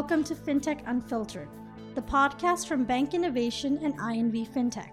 [0.00, 1.50] Welcome to FinTech Unfiltered,
[1.94, 4.92] the podcast from Bank Innovation and INV FinTech.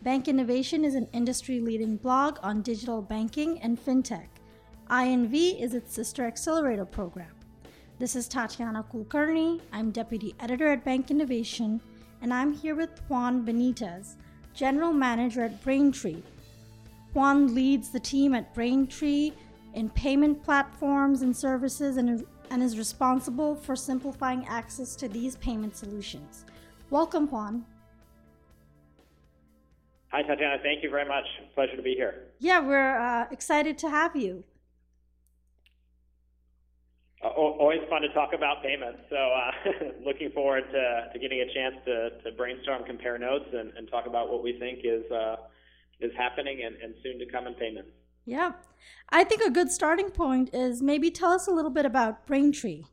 [0.00, 4.28] Bank Innovation is an industry leading blog on digital banking and fintech.
[4.88, 7.28] INV is its sister accelerator program.
[7.98, 9.60] This is Tatiana Kulkarni.
[9.70, 11.78] I'm deputy editor at Bank Innovation,
[12.22, 14.14] and I'm here with Juan Benitez,
[14.54, 16.22] general manager at Braintree.
[17.12, 19.32] Juan leads the team at Braintree
[19.74, 25.76] in payment platforms and services and and is responsible for simplifying access to these payment
[25.76, 26.44] solutions.
[26.90, 27.64] Welcome, Juan.
[30.10, 30.56] Hi, Tatiana.
[30.62, 31.24] Thank you very much.
[31.54, 32.28] Pleasure to be here.
[32.38, 34.44] Yeah, we're uh, excited to have you.
[37.22, 39.00] Uh, always fun to talk about payments.
[39.10, 39.72] So, uh,
[40.06, 44.06] looking forward to, to, getting a chance to, to brainstorm, compare notes, and, and, talk
[44.06, 45.34] about what we think is uh,
[46.00, 47.90] is happening and, and soon to come in payments.
[48.28, 48.52] Yeah.
[49.08, 52.84] I think a good starting point is maybe tell us a little bit about Braintree.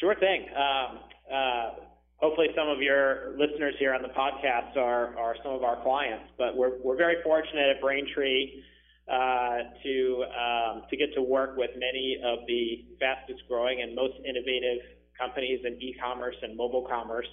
[0.00, 0.48] Sure thing.
[0.50, 0.98] Um,
[1.32, 1.70] uh,
[2.16, 6.24] hopefully, some of your listeners here on the podcast are, are some of our clients,
[6.36, 8.64] but we're, we're very fortunate at Braintree
[9.06, 14.14] uh, to, um, to get to work with many of the fastest growing and most
[14.28, 14.82] innovative
[15.16, 17.28] companies in e commerce and mobile commerce.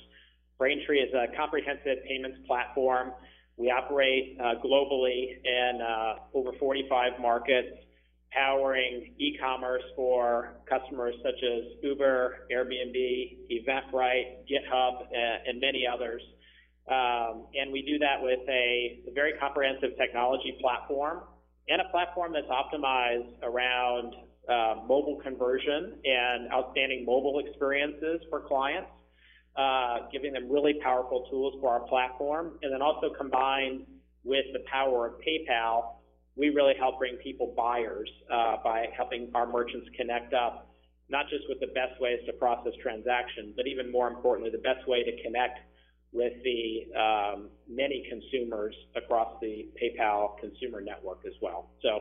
[0.59, 3.13] Braintree is a comprehensive payments platform
[3.59, 7.67] we operate uh, globally in uh, over 45 markets,
[8.31, 16.21] powering e-commerce for customers such as Uber, Airbnb, Eventbrite, GitHub, and many others.
[16.89, 21.23] Um, and we do that with a, very comprehensive technology platform
[21.67, 24.13] and a platform that's optimized around
[24.47, 28.89] uh, mobile conversion and outstanding mobile experiences for clients
[29.59, 33.85] uh, giving them really powerful tools for our platform, and then also combined
[34.23, 35.95] with the power of PayPal,
[36.37, 40.71] we really help bring people buyers uh, by helping our merchants connect up,
[41.09, 44.87] not just with the best ways to process transactions, but even more importantly, the best
[44.87, 45.59] way to connect
[46.13, 51.69] with the um, many consumers across the PayPal consumer network as well.
[51.81, 51.99] So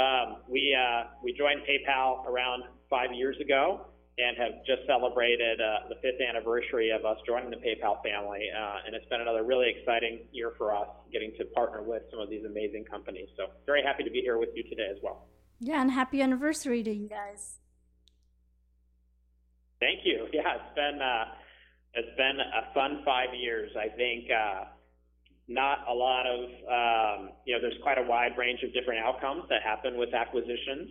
[0.00, 5.88] um, we uh, we joined PayPal around five years ago and have just celebrated uh,
[5.88, 8.46] the fifth anniversary of us joining the PayPal family.
[8.46, 12.20] Uh, and it's been another really exciting year for us getting to partner with some
[12.20, 13.28] of these amazing companies.
[13.36, 15.26] So, very happy to be here with you today as well.
[15.58, 17.58] Yeah, and happy anniversary to you guys.
[19.80, 20.28] Thank you.
[20.32, 21.24] Yeah, it's been uh,
[21.94, 23.70] it's been a fun five years.
[23.78, 24.64] I think uh,
[25.48, 27.60] not a lot of um, you know.
[27.60, 30.90] There's quite a wide range of different outcomes that happen with acquisitions.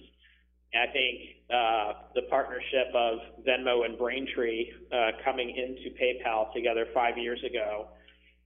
[0.73, 1.19] I think
[1.53, 7.89] uh, the partnership of Venmo and Braintree uh, coming into PayPal together five years ago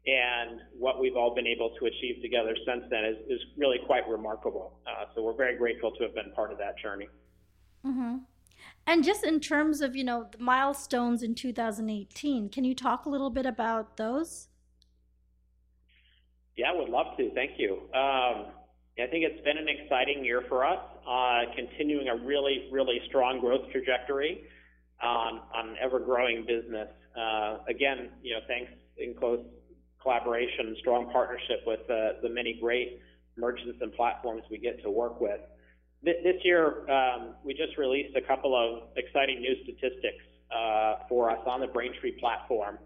[0.08, 4.08] and what we've all been able to achieve together since then is, is really quite
[4.08, 4.80] remarkable.
[4.88, 7.10] Uh, so we're very grateful to have been part of that journey.
[7.86, 8.18] Mm-hmm.
[8.88, 13.10] And just in terms of, you know, the milestones in 2018, can you talk a
[13.10, 14.48] little bit about those?
[16.56, 17.30] Yeah, I would love to.
[17.34, 17.74] Thank you.
[17.94, 18.48] Um,
[19.00, 20.80] I think it's been an exciting year for us,
[21.56, 24.44] continuing a really, really strong growth trajectory
[25.02, 26.90] on, on ever-growing business.
[27.18, 29.44] Uh, again, you know, thanks in close
[30.02, 33.00] collaboration, strong partnership with uh, the many great
[33.38, 35.40] merchants and platforms we get to work with.
[36.04, 40.24] This year, um, we just released a couple of exciting new statistics
[40.56, 42.78] uh, for us on the Braintree platform.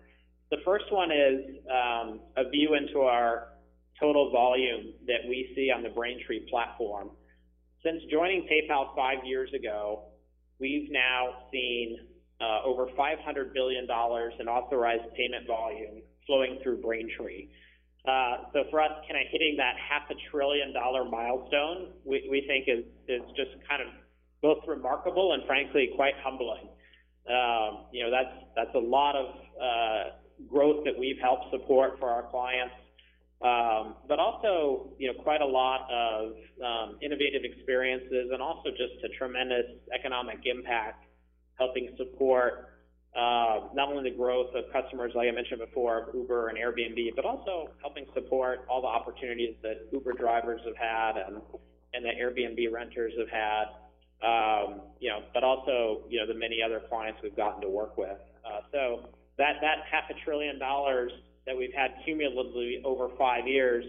[0.49, 3.49] The first one is um, a view into our
[3.99, 7.11] total volume that we see on the Braintree platform.
[7.83, 10.03] Since joining PayPal five years ago,
[10.59, 11.97] we've now seen
[12.39, 17.47] uh, over $500 billion in authorized payment volume flowing through Braintree.
[18.07, 22.45] Uh, so for us, kind of hitting that half a trillion dollar milestone, we, we
[22.45, 23.87] think is, is just kind of
[24.43, 26.69] both remarkable and frankly quite humbling.
[27.29, 30.03] Um, you know, that's, that's a lot of uh,
[30.47, 32.73] growth that we've helped support for our clients
[33.43, 36.33] um, but also, you know, quite a lot of
[36.63, 41.05] um, innovative experiences and also just a tremendous economic impact
[41.57, 42.71] helping support
[43.15, 47.09] uh, not only the growth of customers, like I mentioned before, of Uber and Airbnb,
[47.15, 51.41] but also helping support all the opportunities that Uber drivers have had and,
[51.93, 53.65] and that Airbnb renters have had.
[54.23, 57.97] Um, you know, but also, you know, the many other clients we've gotten to work
[57.97, 58.17] with.
[58.45, 61.11] Uh, so that, that half a trillion dollars
[61.45, 63.85] that we've had cumulatively over five years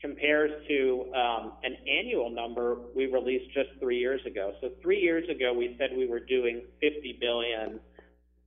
[0.00, 4.52] compares to um, an annual number we released just three years ago.
[4.60, 7.80] So three years ago, we said we were doing 50 billion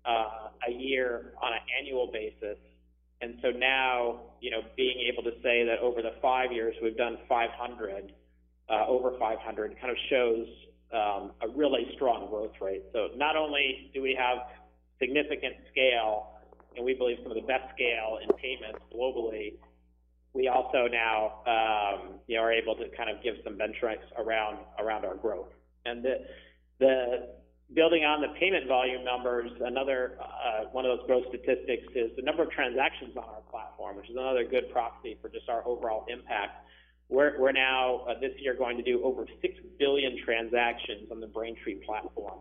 [0.05, 2.59] uh, a year on an annual basis.
[3.21, 6.95] And so now, you know, being able to say that over the five years we've
[6.95, 8.13] done 500,
[8.69, 10.47] uh, over 500, kind of shows
[10.93, 12.83] um, a really strong growth rate.
[12.93, 14.37] So not only do we have
[14.99, 16.36] significant scale,
[16.77, 19.57] and we believe some of the best scale in payments globally,
[20.33, 24.59] we also now um, you know, are able to kind of give some benchmarks around
[24.79, 25.49] around our growth.
[25.85, 26.15] And the,
[26.79, 27.29] the
[27.73, 32.21] building on the payment volume numbers, another uh, one of those growth statistics is the
[32.21, 36.05] number of transactions on our platform, which is another good proxy for just our overall
[36.07, 36.67] impact.
[37.09, 41.27] We're, we're now uh, this year going to do over 6 billion transactions on the
[41.27, 42.39] Braintree platform.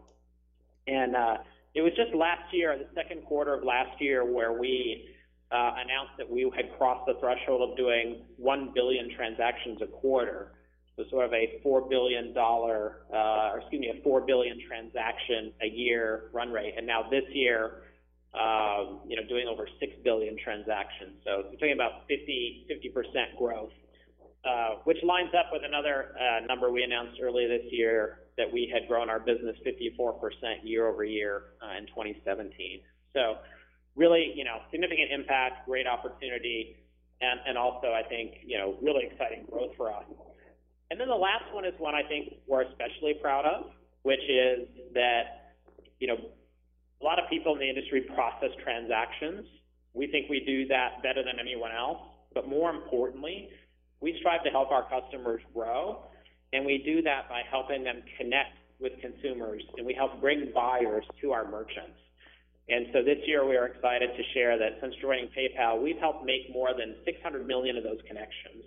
[0.88, 1.36] And uh,
[1.76, 5.10] it was just last year, the second quarter of last year, where we
[5.52, 10.52] uh, announced that we had crossed the threshold of doing 1 billion transactions a quarter.
[10.96, 15.66] So sort of a $4 billion, uh, or excuse me, a 4 billion transaction a
[15.66, 16.72] year run rate.
[16.78, 17.82] And now this year,
[18.32, 21.20] um, you know, doing over 6 billion transactions.
[21.24, 23.70] So we're talking about 50, 50% growth.
[24.46, 28.70] Uh, which lines up with another uh, number we announced earlier this year that we
[28.72, 30.22] had grown our business 54%
[30.62, 32.78] year over year uh, in 2017.
[33.12, 33.38] So
[33.96, 36.76] really, you know, significant impact, great opportunity,
[37.20, 40.04] and, and also I think, you know, really exciting growth for us.
[40.92, 43.72] And then the last one is one I think we're especially proud of,
[44.02, 45.56] which is that,
[45.98, 46.18] you know,
[47.00, 49.44] a lot of people in the industry process transactions.
[49.92, 51.98] We think we do that better than anyone else,
[52.32, 53.48] but more importantly,
[54.00, 56.04] we strive to help our customers grow,
[56.52, 61.04] and we do that by helping them connect with consumers, and we help bring buyers
[61.20, 61.96] to our merchants.
[62.68, 66.26] And so this year we are excited to share that since joining PayPal, we've helped
[66.26, 68.64] make more than 600 million of those connections.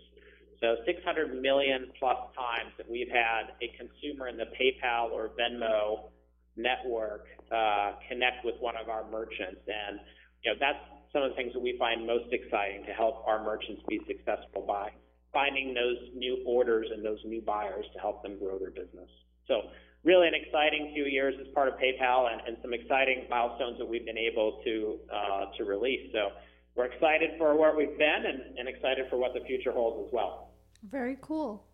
[0.61, 6.11] So 600 million plus times that we've had a consumer in the PayPal or Venmo
[6.55, 9.61] network uh, connect with one of our merchants.
[9.67, 9.99] And
[10.43, 10.79] you know that's
[11.11, 14.63] some of the things that we find most exciting to help our merchants be successful
[14.67, 14.91] by
[15.33, 19.09] finding those new orders and those new buyers to help them grow their business.
[19.47, 19.61] So
[20.03, 23.87] really an exciting few years as part of PayPal and, and some exciting milestones that
[23.87, 26.11] we've been able to, uh, to release.
[26.13, 26.29] So
[26.75, 30.13] we're excited for where we've been and, and excited for what the future holds as
[30.13, 30.51] well.
[30.83, 31.65] Very cool.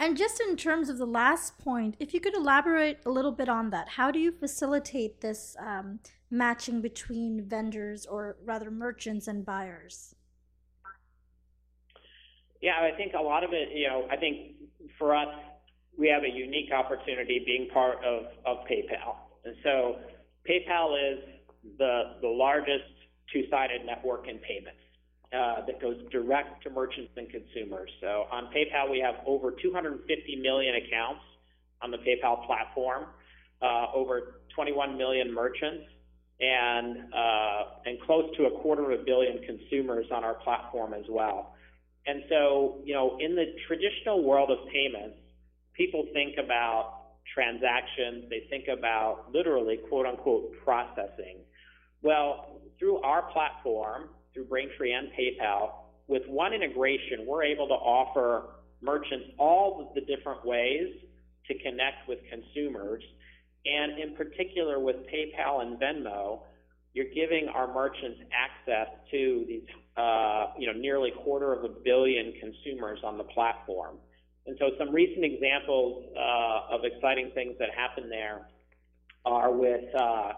[0.00, 3.48] And just in terms of the last point, if you could elaborate a little bit
[3.48, 5.98] on that, how do you facilitate this um,
[6.30, 10.14] matching between vendors or rather merchants and buyers?
[12.60, 14.56] Yeah, I think a lot of it, you know, I think
[14.98, 15.28] for us,
[15.98, 19.16] we have a unique opportunity being part of, of PayPal.
[19.44, 19.96] And so
[20.48, 21.18] PayPal is
[21.78, 22.84] the, the largest
[23.32, 24.80] two-sided network in payments
[25.32, 27.90] uh, that goes direct to merchants and consumers.
[28.00, 31.20] So on PayPal, we have over 250 million accounts
[31.82, 33.06] on the PayPal platform,
[33.60, 35.84] uh, over 21 million merchants,
[36.40, 41.04] and, uh, and close to a quarter of a billion consumers on our platform as
[41.10, 41.54] well.
[42.08, 45.18] And so, you know, in the traditional world of payments,
[45.74, 46.94] people think about
[47.34, 51.44] transactions, they think about literally quote unquote processing.
[52.00, 55.72] Well, through our platform, through Braintree and PayPal,
[56.06, 60.88] with one integration, we're able to offer merchants all of the different ways
[61.46, 63.02] to connect with consumers.
[63.66, 66.40] And in particular with PayPal and Venmo,
[66.94, 69.62] you're giving our merchants access to these
[69.98, 73.96] uh, you know, nearly quarter of a billion consumers on the platform.
[74.46, 78.46] And so some recent examples uh, of exciting things that happen there
[79.26, 80.32] are with uh,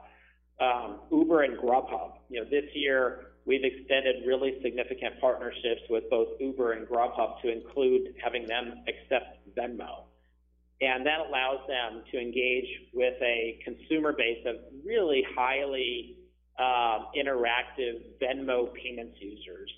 [0.60, 2.12] um, Uber and Grubhub.
[2.28, 7.52] You know, this year we've extended really significant partnerships with both Uber and Grubhub to
[7.52, 10.04] include having them accept Venmo.
[10.80, 16.16] And that allows them to engage with a consumer base of really highly
[16.60, 19.70] um, interactive Venmo payments users.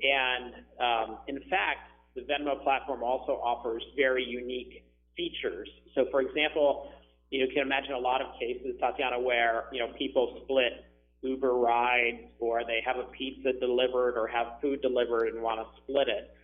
[0.00, 4.84] And um, in fact, the Venmo platform also offers very unique
[5.16, 5.68] features.
[5.94, 6.92] So, for example,
[7.30, 10.84] you, you can imagine a lot of cases, Tatiana, where you know people split
[11.22, 15.82] Uber rides or they have a pizza delivered or have food delivered and want to
[15.82, 16.34] split it.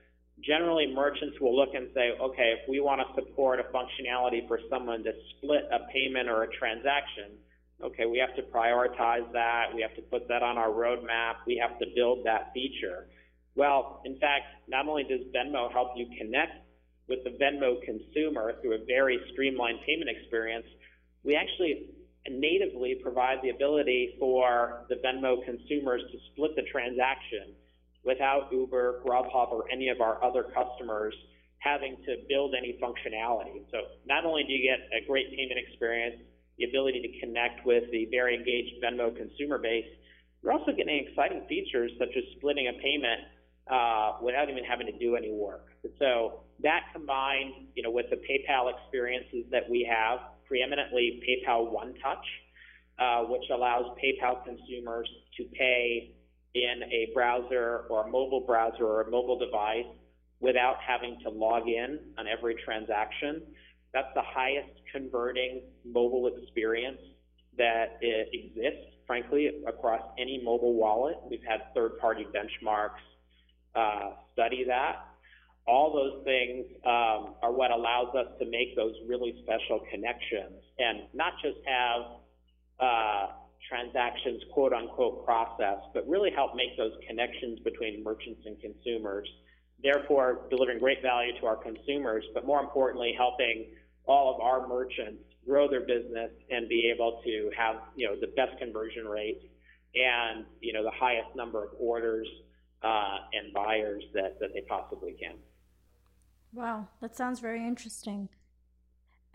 [0.40, 4.60] Generally, merchants will look and say, okay, if we want to support a functionality for
[4.68, 7.40] someone to split a payment or a transaction,
[7.82, 9.74] okay, we have to prioritize that.
[9.74, 11.46] We have to put that on our roadmap.
[11.46, 13.06] We have to build that feature.
[13.54, 16.52] Well, in fact, not only does Venmo help you connect
[17.08, 20.66] with the Venmo consumer through a very streamlined payment experience,
[21.24, 21.90] we actually
[22.28, 27.54] natively provide the ability for the Venmo consumers to split the transaction
[28.04, 31.14] without Uber, Grubhub, or any of our other customers
[31.58, 33.62] having to build any functionality.
[33.70, 36.16] So not only do you get a great payment experience,
[36.58, 39.86] the ability to connect with the very engaged Venmo consumer base.
[40.42, 43.20] You're also getting exciting features such as splitting a payment
[43.70, 45.66] uh, without even having to do any work.
[45.98, 51.94] So that combined, you know, with the PayPal experiences that we have, preeminently PayPal One
[52.02, 52.24] Touch,
[52.98, 56.12] uh, which allows PayPal consumers to pay
[56.54, 59.84] in a browser or a mobile browser or a mobile device
[60.40, 63.42] without having to log in on every transaction.
[63.92, 67.00] That's the highest converting mobile experience
[67.56, 71.16] that exists, frankly, across any mobile wallet.
[71.30, 73.00] We've had third-party benchmarks
[73.74, 74.96] uh, study that.
[75.66, 81.08] All those things um, are what allows us to make those really special connections and
[81.12, 82.02] not just have
[82.78, 83.26] uh,
[83.68, 89.28] transactions quote unquote processed, but really help make those connections between merchants and consumers,
[89.82, 93.66] therefore delivering great value to our consumers, but more importantly, helping
[94.06, 98.28] all of our merchants grow their business and be able to have, you know, the
[98.28, 99.44] best conversion rates
[99.94, 102.26] and, you know, the highest number of orders
[102.82, 105.36] uh, and buyers that, that they possibly can.
[106.52, 108.28] Wow, that sounds very interesting.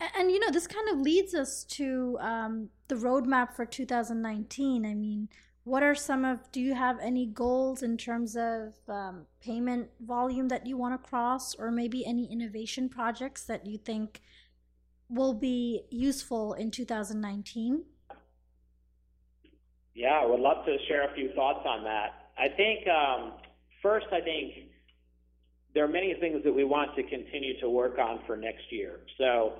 [0.00, 4.84] And, and you know, this kind of leads us to um, the roadmap for 2019.
[4.84, 5.28] I mean,
[5.64, 10.48] what are some of, do you have any goals in terms of um, payment volume
[10.48, 14.20] that you want to cross, or maybe any innovation projects that you think
[15.08, 17.84] will be useful in 2019?
[19.94, 22.30] Yeah, I would love to share a few thoughts on that.
[22.38, 23.34] I think, um,
[23.82, 24.70] first, I think
[25.74, 29.00] there are many things that we want to continue to work on for next year.
[29.18, 29.52] So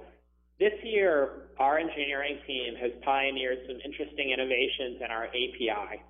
[0.62, 6.00] this year, our engineering team has pioneered some interesting innovations in our API.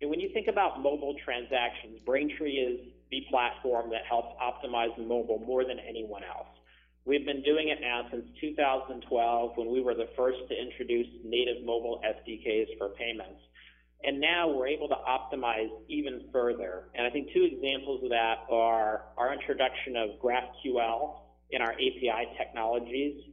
[0.00, 2.78] And when you think about mobile transactions, Braintree is
[3.10, 6.46] the platform that helps optimize mobile more than anyone else.
[7.06, 11.64] We've been doing it now since 2012 when we were the first to introduce native
[11.64, 13.40] mobile SDKs for payments.
[14.04, 16.84] And now we're able to optimize even further.
[16.94, 21.16] And I think two examples of that are our introduction of GraphQL
[21.50, 23.24] in our API technologies,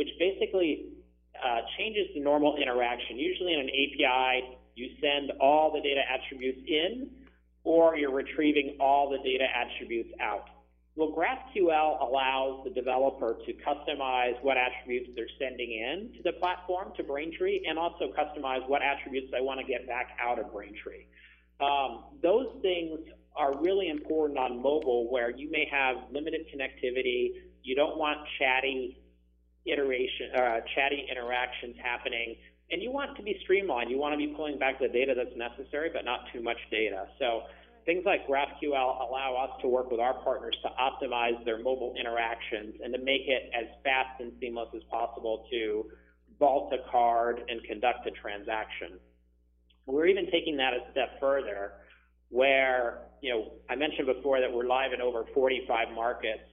[0.00, 0.96] which basically
[1.36, 3.18] uh, changes the normal interaction.
[3.18, 7.10] Usually in an API, you send all the data attributes in,
[7.64, 10.48] or you're retrieving all the data attributes out.
[10.96, 16.92] Well, GraphQL allows the developer to customize what attributes they're sending in to the platform,
[16.96, 21.04] to Braintree, and also customize what attributes they want to get back out of Braintree.
[21.60, 23.00] Um, those things
[23.36, 28.99] are really important on mobile where you may have limited connectivity, you don't want chatty
[29.66, 32.36] iteration, uh, chatty interactions happening,
[32.70, 33.90] and you want to be streamlined.
[33.90, 37.06] You want to be pulling back the data that's necessary, but not too much data.
[37.18, 37.42] So
[37.86, 42.74] Things like GraphQL allow us to work with our partners to optimize their mobile interactions
[42.84, 45.90] and to make it as fast and seamless as possible to
[46.38, 48.98] vault a card and conduct a transaction.
[49.86, 51.72] We're even taking that a step further
[52.28, 56.44] where, you know, I mentioned before that we're live in over 45 markets.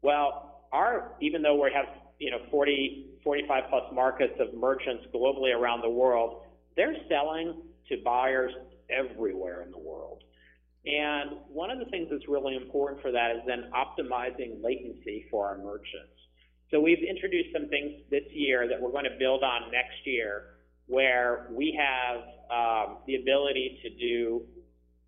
[0.00, 1.86] Well, our, even though we have,
[2.18, 6.42] you know, 40, 45 plus markets of merchants globally around the world,
[6.76, 8.52] they're selling to buyers
[8.90, 10.22] everywhere in the world.
[10.84, 15.46] And one of the things that's really important for that is then optimizing latency for
[15.46, 16.18] our merchants.
[16.70, 20.56] So we've introduced some things this year that we're going to build on next year
[20.86, 24.42] where we have um, the ability to do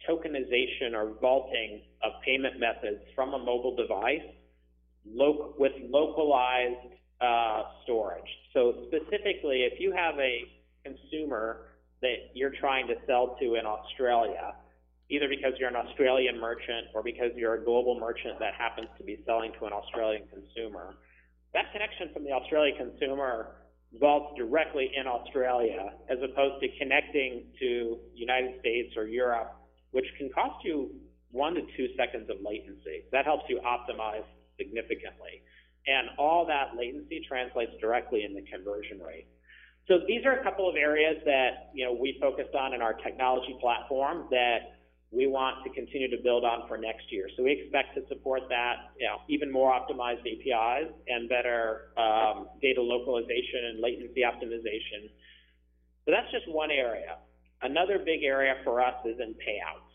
[0.08, 4.22] tokenization or vaulting of payment methods from a mobile device
[5.04, 8.28] with localized uh, storage.
[8.52, 10.44] So specifically, if you have a
[10.84, 14.54] consumer that you're trying to sell to in Australia,
[15.10, 19.04] either because you're an Australian merchant or because you're a global merchant that happens to
[19.04, 20.94] be selling to an Australian consumer.
[21.52, 23.56] That connection from the Australian consumer
[24.00, 29.54] vaults directly in Australia as opposed to connecting to United States or Europe,
[29.92, 30.90] which can cost you
[31.30, 33.04] one to two seconds of latency.
[33.12, 34.24] That helps you optimize
[34.56, 35.42] significantly.
[35.86, 39.26] And all that latency translates directly in the conversion rate.
[39.86, 42.94] So these are a couple of areas that you know we focused on in our
[42.94, 44.74] technology platform that
[45.14, 47.28] we want to continue to build on for next year.
[47.36, 52.48] So we expect to support that, you know, even more optimized APIs and better um,
[52.60, 55.08] data localization and latency optimization.
[56.04, 57.18] So that's just one area.
[57.62, 59.94] Another big area for us is in payouts.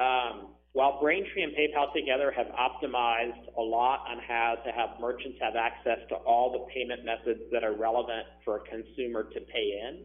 [0.00, 5.38] Um, while Braintree and PayPal together have optimized a lot on how to have merchants
[5.40, 9.80] have access to all the payment methods that are relevant for a consumer to pay
[9.84, 10.04] in,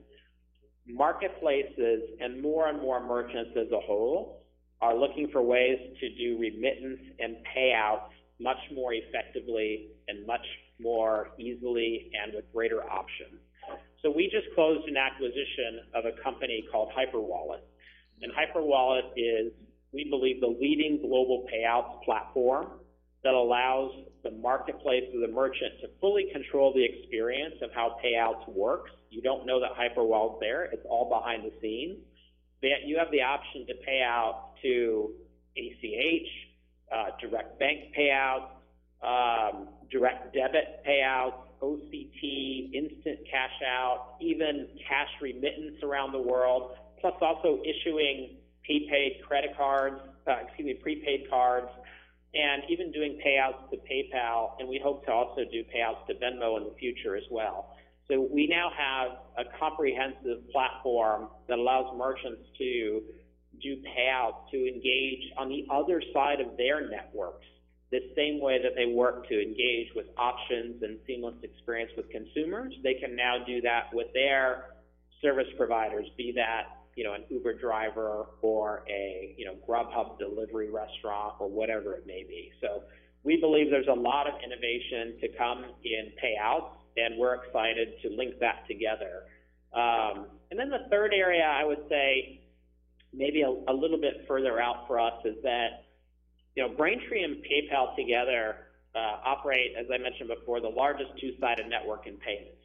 [0.88, 4.44] marketplaces and more and more merchants as a whole
[4.82, 10.46] are looking for ways to do remittance and payouts much more effectively and much
[10.80, 13.40] more easily and with greater options.
[14.04, 17.66] So we just closed an acquisition of a company called Hyperwallet.
[18.22, 19.52] And Hyperwallet is,
[19.94, 22.68] we believe, the leading global payouts platform
[23.24, 23.92] that allows
[24.24, 28.92] the marketplace or the merchant to fully control the experience of how payouts works.
[29.10, 30.66] You don't know that Hyperwallet's there.
[30.66, 31.98] It's all behind the scenes.
[32.62, 35.12] But you have the option to pay out to
[35.56, 36.30] ACH,
[36.92, 38.50] uh, direct bank payouts,
[39.04, 47.14] um, direct debit payouts, OCT, instant cash out, even cash remittance around the world, plus
[47.22, 48.38] also issuing
[48.68, 51.70] prepaid credit cards, uh, excuse me, prepaid cards,
[52.34, 56.58] and even doing payouts to PayPal, and we hope to also do payouts to Venmo
[56.58, 57.74] in the future as well.
[58.08, 63.02] So we now have a comprehensive platform that allows merchants to
[63.62, 67.46] do payouts to engage on the other side of their networks
[67.92, 72.74] the same way that they work to engage with options and seamless experience with consumers,
[72.84, 74.66] they can now do that with their
[75.22, 80.70] service providers, be that you know an Uber driver or a you know Grubhub delivery
[80.70, 82.52] restaurant or whatever it may be.
[82.60, 82.84] So
[83.24, 88.10] we believe there's a lot of innovation to come in payouts, and we're excited to
[88.10, 89.24] link that together.
[89.74, 92.42] Um, and then the third area I would say
[93.14, 95.86] maybe a, a little bit further out for us is that
[96.58, 98.56] you know, Braintree and PayPal together
[98.96, 102.58] uh, operate, as I mentioned before, the largest two-sided network in payments.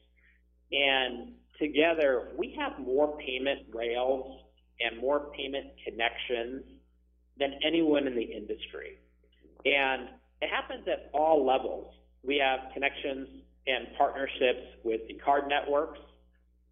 [0.72, 4.40] And together, we have more payment rails
[4.80, 6.64] and more payment connections
[7.38, 8.98] than anyone in the industry.
[9.64, 10.08] And
[10.40, 11.94] it happens at all levels.
[12.24, 13.28] We have connections
[13.66, 16.00] and partnerships with the card networks.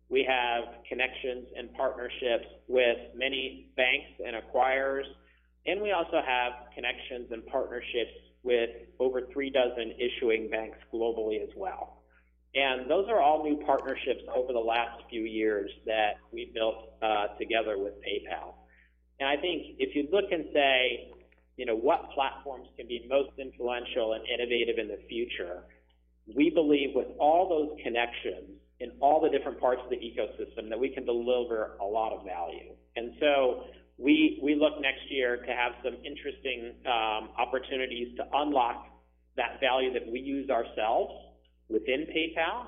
[0.09, 5.04] We have connections and partnerships with many banks and acquirers
[5.66, 11.50] and we also have connections and partnerships with over three dozen issuing banks globally as
[11.56, 12.00] well.
[12.54, 17.28] And those are all new partnerships over the last few years that we built uh,
[17.38, 18.54] together with PayPal.
[19.20, 21.12] And I think if you look and say,
[21.57, 25.62] you know, what platforms can be most influential and innovative in the future,
[26.35, 30.79] we believe with all those connections in all the different parts of the ecosystem that
[30.81, 32.72] we can deliver a lot of value.
[32.96, 33.64] And so
[33.98, 38.87] we, we look next year to have some interesting um, opportunities to unlock
[39.37, 41.12] that value that we use ourselves
[41.70, 42.66] within PayPal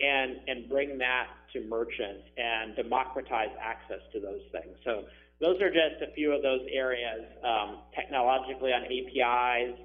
[0.00, 4.76] and, and bring that to merchants and democratize access to those things.
[4.84, 5.04] So
[5.40, 9.78] those are just a few of those areas um, technologically on APIs,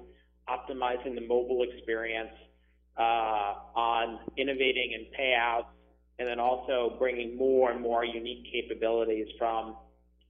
[0.48, 2.32] optimizing the mobile experience,
[2.96, 5.66] uh, on innovating in payouts,
[6.18, 9.76] and then also bringing more and more unique capabilities from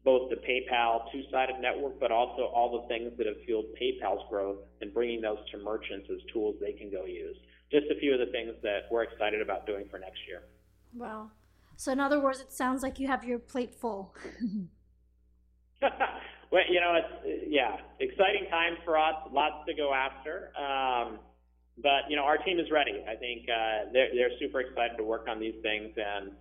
[0.05, 4.59] both the PayPal two-sided network, but also all the things that have fueled PayPal's growth
[4.81, 7.37] and bringing those to merchants as tools they can go use.
[7.73, 10.43] Just a few of the things that we're excited about doing for next year.
[10.95, 11.31] Wow.
[11.77, 14.15] So in other words, it sounds like you have your plate full.
[15.83, 19.15] well, you know, it's yeah, exciting times for us.
[19.33, 20.53] Lots to go after.
[20.57, 21.19] Um,
[21.83, 23.03] but you know, our team is ready.
[23.09, 26.33] I think uh, they're they're super excited to work on these things and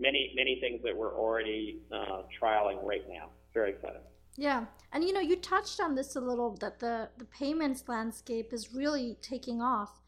[0.00, 3.28] many, many things that we're already uh, trialing right now.
[3.54, 4.00] Very excited.
[4.36, 4.64] Yeah.
[4.92, 8.72] And you know, you touched on this a little that the, the payments landscape is
[8.72, 10.00] really taking off.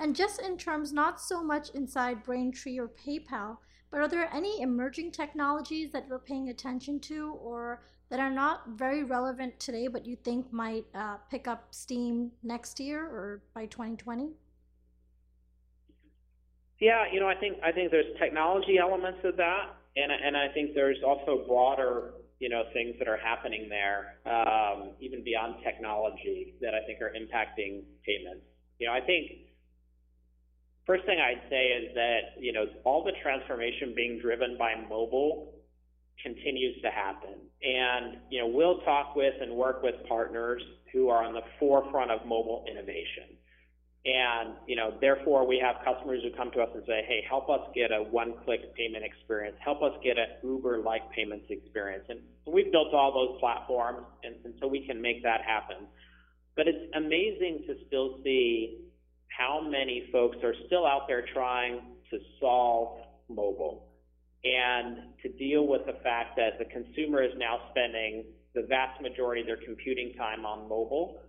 [0.00, 3.58] And just in terms, not so much inside Braintree or PayPal,
[3.90, 8.62] but are there any emerging technologies that you're paying attention to or that are not
[8.70, 13.66] very relevant today, but you think might uh, pick up steam next year or by
[13.66, 14.30] 2020?
[16.78, 20.48] Yeah, you know, I think I think there's technology elements of that, and and I
[20.54, 26.54] think there's also broader you know things that are happening there, um, even beyond technology,
[26.62, 28.46] that I think are impacting payments.
[28.78, 29.49] You know, I think
[30.90, 35.54] first thing I'd say is that you know all the transformation being driven by mobile
[36.20, 41.22] continues to happen, and you know we'll talk with and work with partners who are
[41.24, 43.38] on the forefront of mobile innovation.
[44.02, 47.50] And, you know, therefore we have customers who come to us and say, hey, help
[47.50, 49.56] us get a one-click payment experience.
[49.62, 52.04] Help us get an Uber-like payments experience.
[52.08, 55.86] And we've built all those platforms, and, and so we can make that happen.
[56.56, 58.89] But it's amazing to still see
[59.36, 63.88] how many folks are still out there trying to solve mobile
[64.44, 69.42] and to deal with the fact that the consumer is now spending the vast majority
[69.42, 71.20] of their computing time on mobile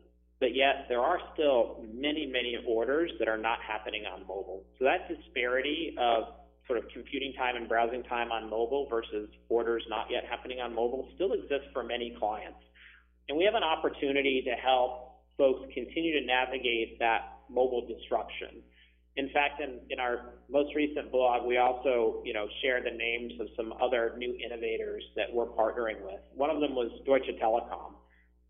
[0.42, 4.66] but yet there are still many, many orders that are not happening on mobile.
[4.80, 6.34] So that disparity of
[6.66, 10.74] sort of computing time and browsing time on mobile versus orders not yet happening on
[10.74, 12.58] mobile still exists for many clients.
[13.30, 18.64] And we have an opportunity to help folks continue to navigate that mobile disruption.
[19.18, 23.34] In fact, in, in our most recent blog, we also, you know, share the names
[23.42, 26.22] of some other new innovators that we're partnering with.
[26.34, 27.96] One of them was Deutsche Telekom.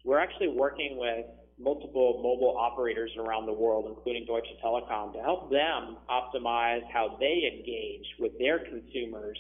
[0.05, 1.25] We're actually working with
[1.59, 7.51] multiple mobile operators around the world, including Deutsche Telekom, to help them optimize how they
[7.57, 9.37] engage with their consumers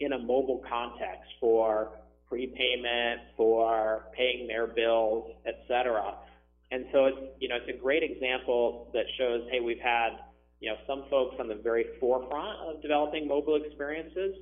[0.00, 6.14] in a mobile context for prepayment, for paying their bills, et cetera.
[6.70, 10.10] And so it's, you know, it's a great example that shows, hey, we've had,
[10.60, 14.36] you know, some folks on the very forefront of developing mobile experiences,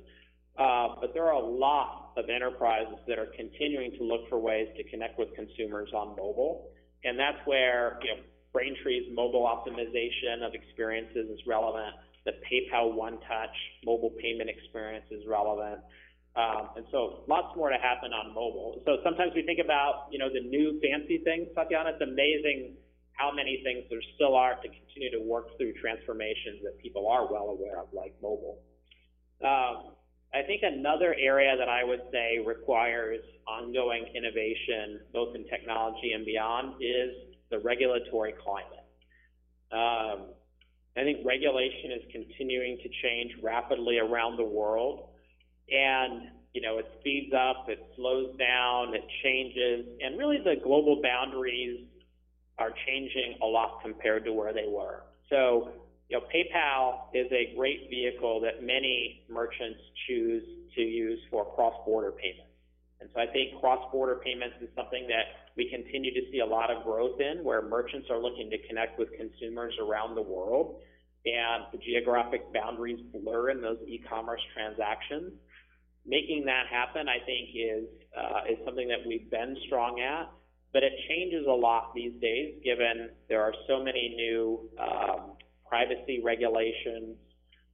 [0.57, 4.67] uh, but there are a lot of enterprises that are continuing to look for ways
[4.75, 6.69] to connect with consumers on mobile.
[7.03, 8.21] And that's where, you know,
[8.53, 11.95] Braintree's mobile optimization of experiences is relevant.
[12.25, 15.79] The PayPal One Touch mobile payment experience is relevant.
[16.35, 18.81] Um, and so lots more to happen on mobile.
[18.85, 21.91] So sometimes we think about, you know, the new fancy things, Tatiana.
[21.97, 22.77] It's amazing
[23.13, 27.25] how many things there still are to continue to work through transformations that people are
[27.31, 28.59] well aware of, like mobile.
[29.41, 29.97] Um,
[30.33, 36.25] I think another area that I would say requires ongoing innovation, both in technology and
[36.25, 37.15] beyond, is
[37.49, 38.85] the regulatory climate.
[39.71, 40.33] Um,
[40.95, 45.06] I think regulation is continuing to change rapidly around the world,
[45.69, 51.01] and you know it speeds up, it slows down, it changes, and really the global
[51.01, 51.85] boundaries
[52.57, 55.03] are changing a lot compared to where they were.
[55.29, 55.71] So
[56.09, 60.43] you know, PayPal is a great vehicle that many merchants choose
[60.75, 62.53] to use for cross-border payments.
[62.99, 66.71] And so I think cross-border payments is something that we continue to see a lot
[66.71, 70.79] of growth in, where merchants are looking to connect with consumers around the world,
[71.25, 75.33] and the geographic boundaries blur in those e-commerce transactions.
[76.07, 77.85] Making that happen, I think, is
[78.17, 80.31] uh, is something that we've been strong at,
[80.71, 85.33] but it changes a lot these days, given there are so many new um,
[85.67, 87.17] privacy regulations,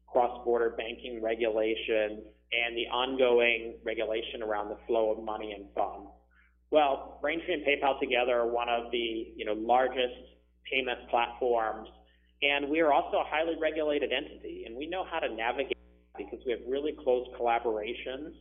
[0.07, 6.09] cross-border banking regulations, and the ongoing regulation around the flow of money and funds.
[6.71, 10.17] Well, Braintree and PayPal together are one of the you know largest
[10.71, 11.87] payment platforms,
[12.41, 15.77] and we are also a highly regulated entity, and we know how to navigate
[16.17, 18.33] because we have really close collaborations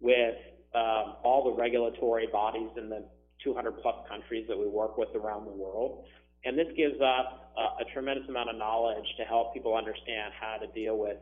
[0.00, 0.36] with
[0.74, 3.04] um, all the regulatory bodies in the
[3.42, 6.04] 200 plus countries that we work with around the world.
[6.44, 7.26] And this gives us
[7.56, 11.16] a, a tremendous amount of knowledge to help people understand how to deal with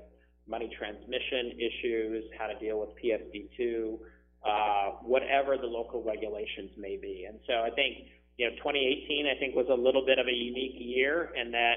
[0.46, 3.98] money transmission issues, how to deal with PSD2,
[4.44, 7.26] uh, whatever the local regulations may be.
[7.28, 10.33] And so I think, you know, 2018, I think was a little bit of a
[10.33, 11.76] unique year in that,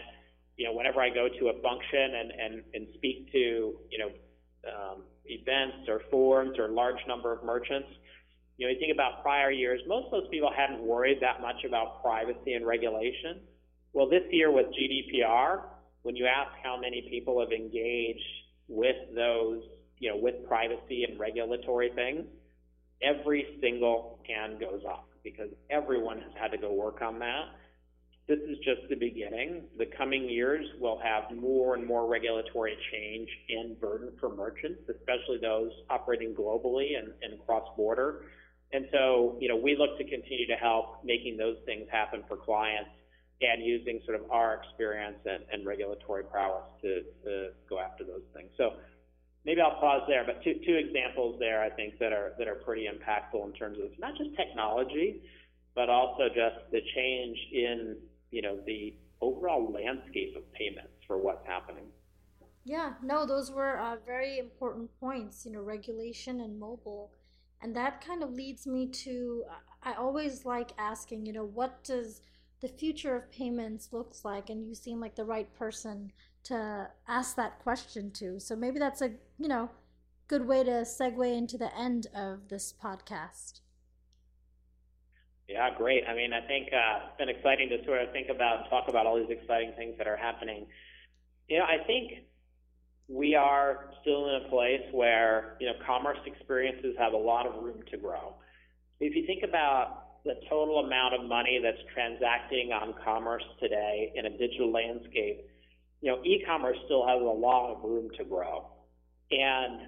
[0.58, 4.10] you know, whenever I go to a function and, and, and speak to, you know,
[4.68, 7.88] um, events or forums or large number of merchants,
[8.58, 11.64] you know, you think about prior years, most of those people hadn't worried that much
[11.66, 13.42] about privacy and regulation.
[13.94, 15.62] Well, this year with GDPR,
[16.02, 18.20] when you ask how many people have engaged
[18.68, 19.62] with those,
[20.00, 22.26] you know, with privacy and regulatory things,
[23.02, 27.46] every single hand goes up because everyone has had to go work on that.
[28.28, 29.64] This is just the beginning.
[29.78, 35.38] The coming years will have more and more regulatory change and burden for merchants, especially
[35.42, 38.26] those operating globally and, and cross-border.
[38.74, 42.36] And so, you know, we look to continue to help making those things happen for
[42.36, 42.90] clients
[43.40, 48.28] and using sort of our experience and, and regulatory prowess to, to go after those
[48.34, 48.50] things.
[48.58, 48.74] So
[49.46, 52.56] maybe I'll pause there, but two, two examples there I think that are, that are
[52.56, 55.22] pretty impactful in terms of not just technology,
[55.76, 57.96] but also just the change in,
[58.32, 61.86] you know, the overall landscape of payments for what's happening.
[62.66, 67.12] Yeah, no, those were uh, very important points, you know, regulation and mobile.
[67.62, 69.46] And that kind of leads me to
[69.82, 72.22] I always like asking, you know, what does
[72.62, 76.12] the future of payments looks like and you seem like the right person
[76.44, 78.40] to ask that question to.
[78.40, 79.70] So maybe that's a, you know,
[80.28, 83.62] good way to segue into the end of this podcast.
[85.48, 86.04] Yeah, great.
[86.08, 88.90] I mean, I think uh, it's been exciting to sort of think about and talk
[88.90, 90.68] about all these exciting things that are happening.
[91.48, 92.26] You know, I think
[93.08, 97.64] we are still in a place where, you know, commerce experiences have a lot of
[97.64, 98.36] room to grow.
[99.00, 104.26] If you think about the total amount of money that's transacting on commerce today in
[104.26, 105.48] a digital landscape,
[106.02, 108.68] you know, e-commerce still has a lot of room to grow.
[109.32, 109.88] And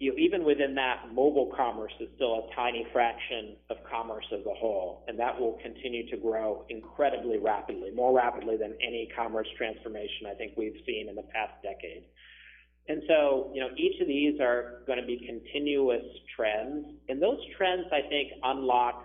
[0.00, 4.40] you know, even within that, mobile commerce is still a tiny fraction of commerce as
[4.46, 9.46] a whole, and that will continue to grow incredibly rapidly, more rapidly than any commerce
[9.58, 12.04] transformation I think we've seen in the past decade.
[12.88, 16.02] And so, you know, each of these are going to be continuous
[16.34, 19.04] trends, and those trends, I think, unlock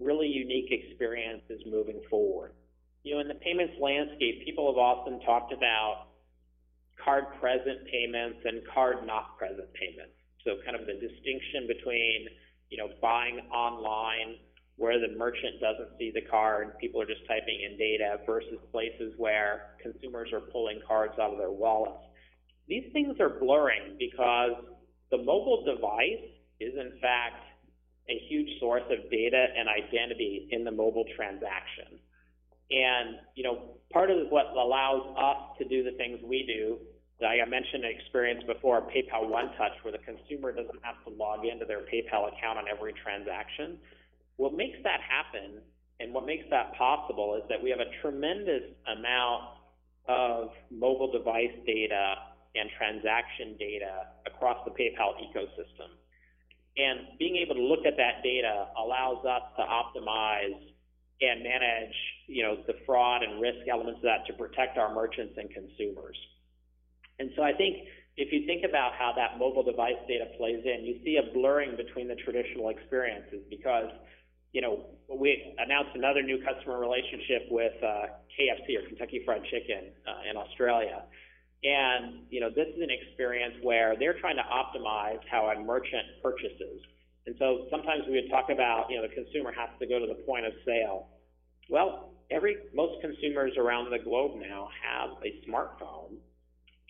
[0.00, 2.52] really unique experiences moving forward.
[3.02, 6.06] You know, in the payments landscape, people have often talked about
[7.04, 10.16] card present payments and card not present payments.
[10.44, 12.28] So kind of the distinction between,
[12.70, 14.36] you know, buying online
[14.76, 19.14] where the merchant doesn't see the card, people are just typing in data versus places
[19.16, 22.02] where consumers are pulling cards out of their wallets.
[22.66, 24.64] These things are blurring because
[25.10, 26.26] the mobile device
[26.58, 27.44] is in fact
[28.10, 31.98] a huge source of data and identity in the mobile transaction.
[32.70, 36.78] And, you know, part of what allows us to do the things we do,
[37.22, 41.46] I mentioned an experience before, PayPal One Touch, where the consumer doesn't have to log
[41.46, 43.78] into their PayPal account on every transaction.
[44.36, 45.62] What makes that happen
[46.00, 49.42] and what makes that possible is that we have a tremendous amount
[50.08, 52.14] of mobile device data
[52.54, 55.94] and transaction data across the PayPal ecosystem.
[56.76, 60.58] And being able to look at that data allows us to optimize
[61.20, 61.94] and manage,
[62.26, 66.16] you know, the fraud and risk elements of that to protect our merchants and consumers.
[67.18, 70.84] And so I think if you think about how that mobile device data plays in,
[70.84, 73.90] you see a blurring between the traditional experiences because,
[74.52, 79.90] you know, we announced another new customer relationship with uh, KFC or Kentucky Fried Chicken
[80.06, 81.02] uh, in Australia.
[81.64, 86.22] And, you know, this is an experience where they're trying to optimize how a merchant
[86.22, 86.82] purchases.
[87.26, 90.06] And so sometimes we would talk about, you know, the consumer has to go to
[90.06, 91.08] the point of sale.
[91.70, 96.20] Well, every most consumers around the globe now have a smartphone,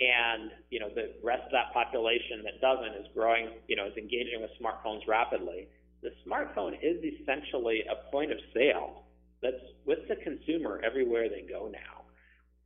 [0.00, 3.96] and you know the rest of that population that doesn't is growing, you know, is
[3.96, 5.68] engaging with smartphones rapidly.
[6.02, 9.04] The smartphone is essentially a point of sale
[9.42, 12.04] that's with the consumer everywhere they go now.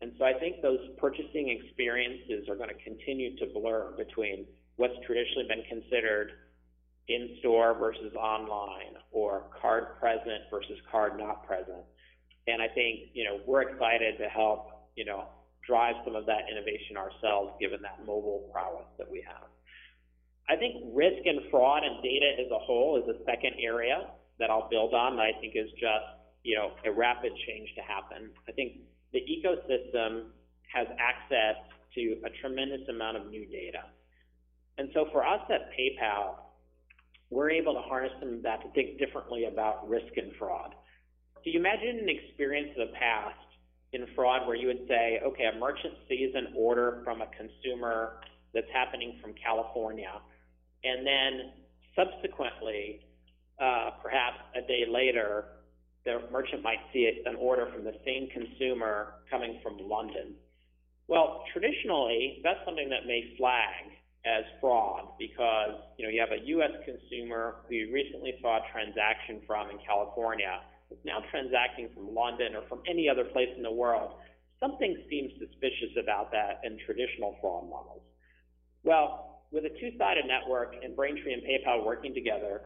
[0.01, 4.95] And so I think those purchasing experiences are going to continue to blur between what's
[5.05, 6.33] traditionally been considered
[7.09, 11.83] in store versus online or card present versus card not present.
[12.47, 15.27] And I think, you know, we're excited to help, you know,
[15.69, 19.45] drive some of that innovation ourselves given that mobile prowess that we have.
[20.49, 24.09] I think risk and fraud and data as a whole is a second area
[24.41, 26.09] that I'll build on that I think is just,
[26.43, 28.31] you know, a rapid change to happen.
[28.49, 28.81] I think
[29.13, 30.33] the ecosystem
[30.73, 31.61] has access
[31.95, 33.85] to a tremendous amount of new data.
[34.79, 36.37] And so for us at PayPal,
[37.31, 40.73] we're able to harness some of that to think differently about risk and fraud.
[41.35, 43.48] So you imagine an experience of the past
[43.93, 48.21] in fraud where you would say, okay, a merchant sees an order from a consumer
[48.53, 50.13] that's happening from California,
[50.85, 51.53] and then
[51.97, 53.01] subsequently,
[53.61, 55.45] uh, perhaps a day later,
[56.05, 60.35] the merchant might see an order from the same consumer coming from London.
[61.09, 63.93] Well, traditionally, that's something that may flag
[64.25, 66.73] as fraud because you know you have a U.S.
[66.85, 72.55] consumer who you recently saw a transaction from in California is now transacting from London
[72.55, 74.13] or from any other place in the world.
[74.61, 78.03] Something seems suspicious about that in traditional fraud models.
[78.83, 82.63] Well, with a two-sided network and Braintree and PayPal working together,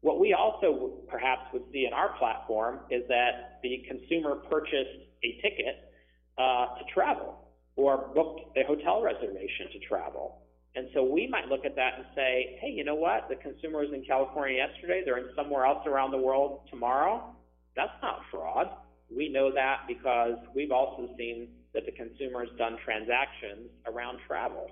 [0.00, 5.40] what we also perhaps would see in our platform is that the consumer purchased a
[5.42, 5.92] ticket
[6.38, 7.38] uh, to travel
[7.76, 10.42] or booked a hotel reservation to travel.
[10.74, 13.28] And so we might look at that and say, hey, you know what?
[13.28, 15.02] The consumer was in California yesterday.
[15.04, 17.34] They're in somewhere else around the world tomorrow.
[17.76, 18.68] That's not fraud.
[19.14, 24.70] We know that because we've also seen that the consumer has done transactions around travel.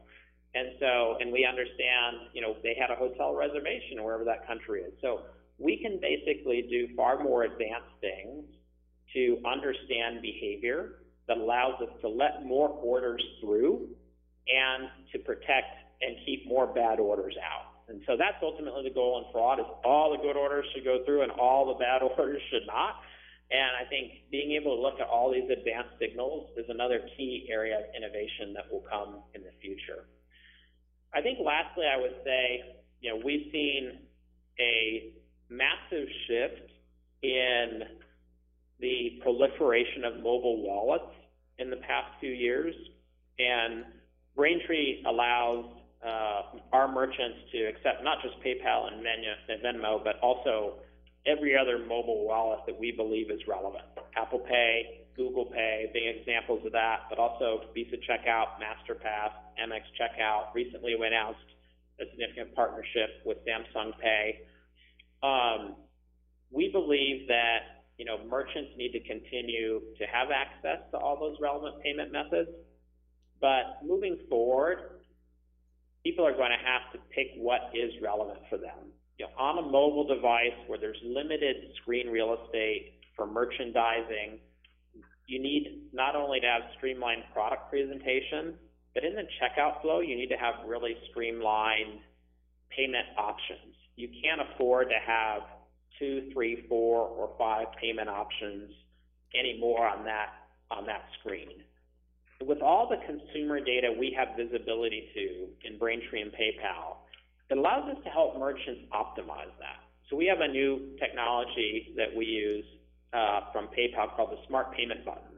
[0.54, 4.82] And so, and we understand, you know, they had a hotel reservation wherever that country
[4.82, 4.92] is.
[5.00, 5.22] So
[5.58, 8.44] we can basically do far more advanced things
[9.14, 13.88] to understand behavior that allows us to let more orders through
[14.48, 17.69] and to protect and keep more bad orders out.
[17.90, 21.02] And so that's ultimately the goal in fraud is all the good orders should go
[21.04, 23.02] through and all the bad orders should not.
[23.50, 27.48] And I think being able to look at all these advanced signals is another key
[27.50, 30.06] area of innovation that will come in the future.
[31.12, 34.06] I think lastly, I would say, you know, we've seen
[34.60, 35.14] a
[35.48, 36.70] massive shift
[37.22, 37.82] in
[38.78, 41.12] the proliferation of mobile wallets
[41.58, 42.72] in the past few years,
[43.40, 43.84] and
[44.36, 49.04] Braintree allows uh, our merchants to accept not just PayPal and
[49.62, 50.80] Venmo, but also
[51.26, 53.84] every other mobile wallet that we believe is relevant.
[54.16, 60.54] Apple Pay, Google Pay, being examples of that, but also Visa Checkout, MasterPass, Amex Checkout.
[60.54, 61.40] Recently, we announced
[62.00, 64.40] a significant partnership with Samsung Pay.
[65.22, 65.76] Um,
[66.50, 71.36] we believe that you know merchants need to continue to have access to all those
[71.40, 72.48] relevant payment methods,
[73.40, 74.99] but moving forward,
[76.04, 78.92] people are going to have to pick what is relevant for them.
[79.18, 84.38] You know, on a mobile device where there's limited screen real estate for merchandising,
[85.26, 88.54] you need not only to have streamlined product presentation,
[88.94, 92.00] but in the checkout flow, you need to have really streamlined
[92.74, 93.76] payment options.
[93.96, 95.42] You can't afford to have
[95.98, 98.70] two, three, four, or five payment options
[99.38, 100.30] anymore on that
[100.70, 101.62] on that screen.
[102.44, 106.96] With all the consumer data we have visibility to in Braintree and PayPal,
[107.50, 109.84] it allows us to help merchants optimize that.
[110.08, 112.64] So we have a new technology that we use
[113.12, 115.36] uh, from PayPal called the Smart Payment Button.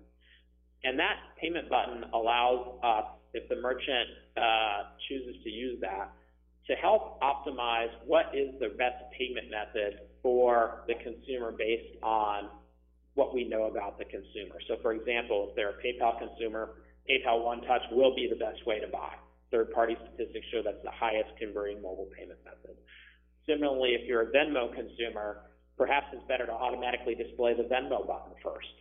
[0.85, 6.13] And that payment button allows us, if the merchant uh, chooses to use that,
[6.69, 12.49] to help optimize what is the best payment method for the consumer based on
[13.15, 14.59] what we know about the consumer.
[14.69, 16.71] So for example, if they're a PayPal consumer,
[17.09, 19.13] PayPal One Touch will be the best way to buy.
[19.51, 22.77] Third-party statistics show that's the highest converting mobile payment method.
[23.47, 28.33] Similarly, if you're a Venmo consumer, perhaps it's better to automatically display the Venmo button
[28.43, 28.73] first.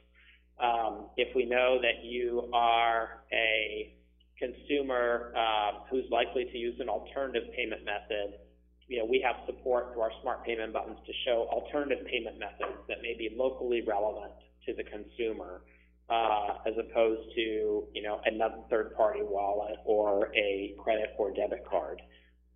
[0.62, 3.96] Um, if we know that you are a
[4.38, 8.40] consumer uh, who's likely to use an alternative payment method,
[8.88, 12.78] you know, we have support through our smart payment buttons to show alternative payment methods
[12.88, 14.34] that may be locally relevant
[14.66, 15.62] to the consumer,
[16.12, 22.02] uh, as opposed to, you know, another third-party wallet or a credit or debit card.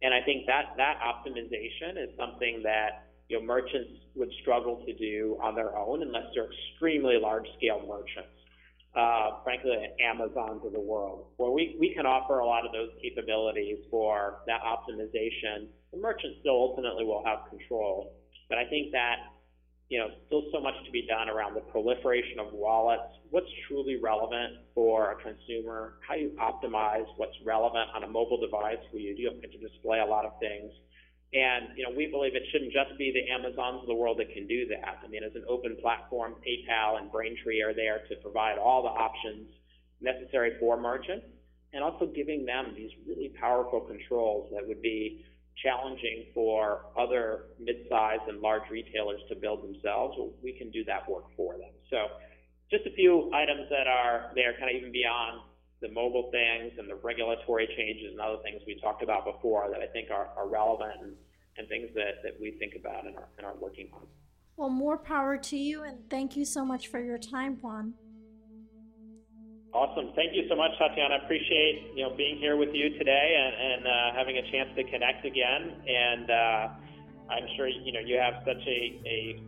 [0.01, 4.93] And I think that that optimization is something that you know merchants would struggle to
[4.93, 8.35] do on their own unless they're extremely large-scale merchants.
[8.93, 12.89] Uh, frankly, Amazons of the world, where we, we can offer a lot of those
[13.01, 15.67] capabilities for that optimization.
[15.91, 18.13] The merchant still ultimately will have control,
[18.47, 19.15] but I think that
[19.89, 23.97] you know, still so much to be done around the proliferation of wallets, what's truly
[23.97, 29.15] relevant for a consumer, how you optimize what's relevant on a mobile device where you
[29.15, 30.71] do have to display a lot of things.
[31.33, 34.33] And, you know, we believe it shouldn't just be the Amazons of the world that
[34.33, 35.01] can do that.
[35.03, 38.89] I mean, as an open platform, PayPal and Braintree are there to provide all the
[38.89, 39.49] options
[40.01, 41.25] necessary for merchants
[41.73, 45.25] and also giving them these really powerful controls that would be
[45.61, 51.25] challenging for other mid-sized and large retailers to build themselves, we can do that work
[51.35, 51.71] for them.
[51.89, 52.07] So
[52.71, 55.41] just a few items that are there kind of even beyond
[55.81, 59.81] the mobile things and the regulatory changes and other things we talked about before that
[59.81, 61.13] I think are, are relevant and,
[61.57, 64.01] and things that, that we think about and are, and are working on.
[64.57, 67.93] Well, more power to you, and thank you so much for your time, Juan.
[69.75, 70.13] Awesome.
[70.15, 71.15] Thank you so much, Tatiana.
[71.15, 74.69] I appreciate you know being here with you today and, and uh, having a chance
[74.77, 75.73] to connect again.
[75.85, 76.69] And uh,
[77.29, 79.41] I'm sure you know you have such a, a,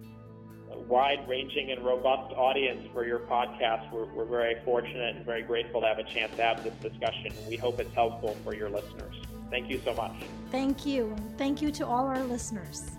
[0.73, 3.89] a wide-ranging and robust audience for your podcast.
[3.93, 7.31] We're, we're very fortunate and very grateful to have a chance to have this discussion.
[7.47, 9.15] We hope it's helpful for your listeners.
[9.49, 10.11] Thank you so much.
[10.51, 11.15] Thank you.
[11.37, 12.97] Thank you to all our listeners.